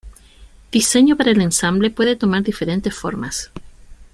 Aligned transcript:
Diseño 0.71 1.15
para 1.15 1.29
el 1.29 1.41
ensamble 1.41 1.91
puede 1.91 2.15
tomar 2.15 2.41
diferentes 2.41 2.95
formas. 2.95 3.51